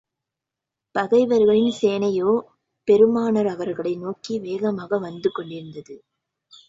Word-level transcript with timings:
பகைவர்களின் 0.95 1.75
சேனையோ, 1.81 2.31
பெருமானார் 2.87 3.47
அவர்களை 3.47 3.95
நோக்கி 3.95 4.39
வேகமாக 4.39 4.99
வந்து 4.99 5.31
கொண்டிருந்தது. 5.31 5.95